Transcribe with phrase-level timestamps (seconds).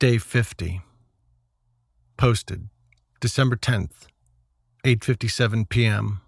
[0.00, 0.82] Day 50.
[2.16, 2.68] Posted
[3.20, 4.08] December 10th,
[4.84, 6.20] 8:57 p.m.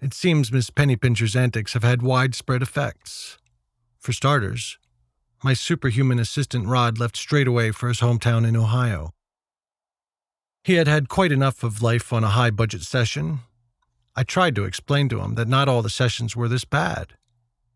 [0.00, 3.36] It seems Miss Pennypincher's antics have had widespread effects.
[3.98, 4.78] For starters,
[5.44, 9.10] my superhuman assistant Rod left straight away for his hometown in Ohio.
[10.64, 13.40] He had had quite enough of life on a high budget session.
[14.16, 17.18] I tried to explain to him that not all the sessions were this bad,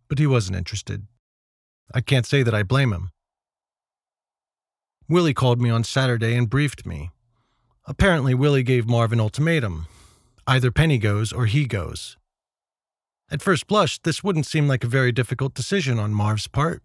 [0.09, 1.07] but he wasn't interested.
[1.95, 3.11] I can't say that I blame him.
[5.09, 7.11] Willie called me on Saturday and briefed me.
[7.87, 9.87] Apparently, Willie gave Marv an ultimatum
[10.47, 12.17] either Penny goes or he goes.
[13.31, 16.83] At first blush, this wouldn't seem like a very difficult decision on Marv's part.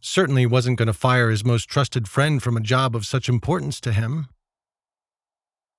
[0.00, 3.80] Certainly wasn't going to fire his most trusted friend from a job of such importance
[3.80, 4.28] to him.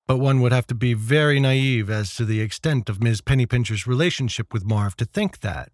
[0.08, 3.20] But one would have to be very naive as to the extent of Ms.
[3.20, 5.70] Pennypincher's relationship with Marv to think that.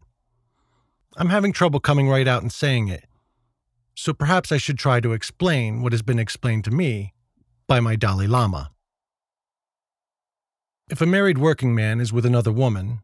[1.17, 3.05] I'm having trouble coming right out and saying it,
[3.95, 7.13] so perhaps I should try to explain what has been explained to me
[7.67, 8.71] by my Dalai Lama.
[10.91, 13.01] If a married working man is with another woman,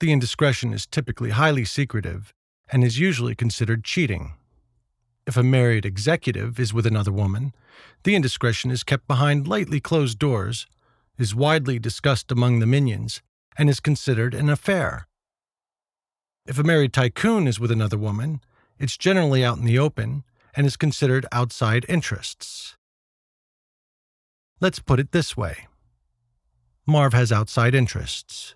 [0.00, 2.32] the indiscretion is typically highly secretive
[2.70, 4.34] and is usually considered cheating.
[5.26, 7.52] If a married executive is with another woman,
[8.04, 10.66] the indiscretion is kept behind lightly closed doors,
[11.18, 13.20] is widely discussed among the minions,
[13.56, 15.08] and is considered an affair.
[16.46, 18.40] If a married tycoon is with another woman,
[18.78, 22.76] it's generally out in the open and is considered outside interests.
[24.60, 25.66] Let's put it this way
[26.86, 28.54] Marv has outside interests.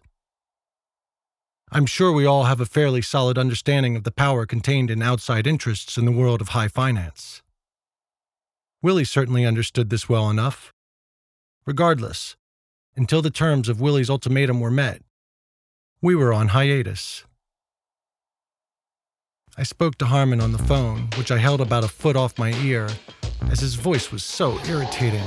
[1.71, 5.47] I'm sure we all have a fairly solid understanding of the power contained in outside
[5.47, 7.41] interests in the world of high finance.
[8.83, 10.73] Willie certainly understood this well enough.
[11.65, 12.37] Regardless,
[12.97, 15.03] until the terms of Willie's ultimatum were met,
[16.03, 17.25] we were on hiatus.
[19.59, 22.55] I spoke to Harmon on the phone, which I held about a foot off my
[22.63, 22.89] ear,
[23.51, 25.21] as his voice was so irritating.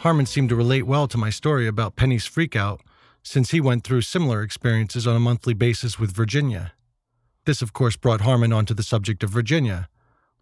[0.00, 2.80] Harmon seemed to relate well to my story about Penny's freakout,
[3.22, 6.72] since he went through similar experiences on a monthly basis with Virginia.
[7.44, 9.88] This, of course, brought Harmon onto the subject of Virginia,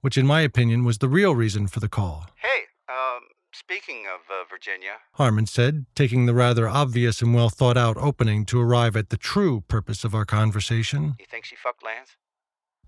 [0.02, 2.26] which, in my opinion, was the real reason for the call.
[2.36, 3.22] Hey, um,
[3.52, 8.44] speaking of uh, Virginia, Harmon said, taking the rather obvious and well thought out opening
[8.46, 11.14] to arrive at the true purpose of our conversation.
[11.18, 12.16] you think she fucked Lance?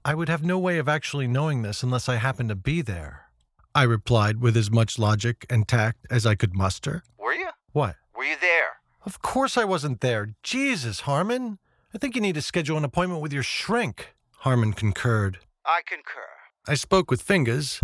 [0.05, 3.27] I would have no way of actually knowing this unless I happened to be there.
[3.75, 7.03] I replied with as much logic and tact as I could muster.
[7.19, 7.49] Were you?
[7.73, 7.97] What?
[8.15, 8.81] Were you there?
[9.06, 10.34] Of course I wasn't there.
[10.43, 11.59] Jesus, Harmon.
[11.95, 14.15] I think you need to schedule an appointment with your shrink.
[14.39, 15.41] Harmon concurred.
[15.67, 16.23] I concur.
[16.67, 17.81] I spoke with Fingaz,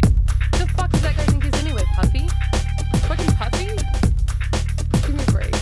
[0.52, 2.26] The fuck does that guy think he's anyway, Puffy?
[3.06, 3.66] Fucking Puffy?
[5.06, 5.54] Give me a break.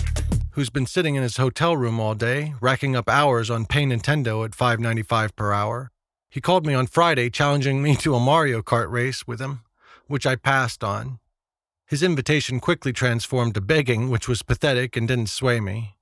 [0.50, 4.44] who's been sitting in his hotel room all day, racking up hours on Pay Nintendo
[4.44, 5.90] at $5.95 per hour.
[6.30, 9.62] He called me on Friday challenging me to a Mario Kart race with him,
[10.06, 11.18] which I passed on.
[11.84, 15.95] His invitation quickly transformed to begging, which was pathetic and didn't sway me.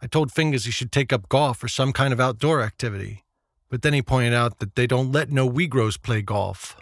[0.00, 3.24] I told Fingaz he should take up golf or some kind of outdoor activity,
[3.68, 6.76] but then he pointed out that they don't let no Uyghurs play golf.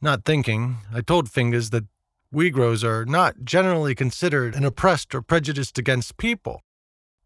[0.00, 1.84] Not thinking, I told Fingaz that
[2.34, 6.62] Uyghurs are not generally considered an oppressed or prejudiced against people.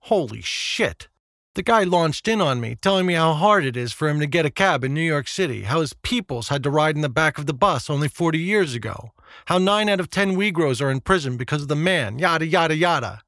[0.00, 1.08] Holy shit!
[1.54, 4.26] The guy launched in on me, telling me how hard it is for him to
[4.26, 7.08] get a cab in New York City, how his peoples had to ride in the
[7.08, 9.12] back of the bus only 40 years ago,
[9.46, 12.76] how 9 out of 10 Uyghurs are in prison because of the man, yada, yada,
[12.76, 13.22] yada.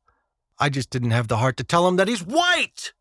[0.58, 2.92] I just didn't have the heart to tell him that he's white!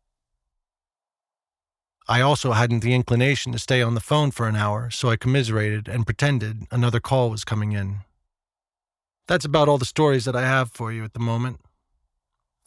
[2.10, 5.16] I also hadn't the inclination to stay on the phone for an hour, so I
[5.16, 7.98] commiserated and pretended another call was coming in.
[9.26, 11.60] That's about all the stories that I have for you at the moment.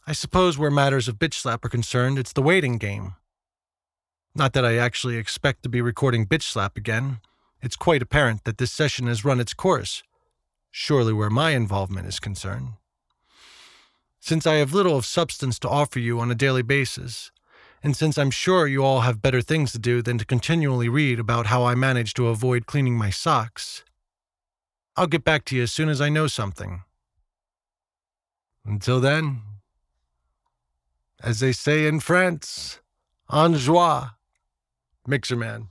[0.06, 3.16] I suppose where matters of bitch slap are concerned, it's the waiting game.
[4.36, 7.20] Not that I actually expect to be recording bitch slap again.
[7.62, 10.04] It's quite apparent that this session has run its course,
[10.70, 12.74] surely where my involvement is concerned.
[14.22, 17.32] Since I have little of substance to offer you on a daily basis,
[17.84, 21.20] and since I'm sure you all have better things to do than to continually read
[21.20, 23.84] about how I manage to avoid cleaning my socks,
[24.96, 26.84] I'll get back to you as soon as I know something.
[28.64, 29.42] Until then,
[31.24, 32.80] as they say in France,
[33.34, 34.12] en joie,
[35.08, 35.68] Mixerman.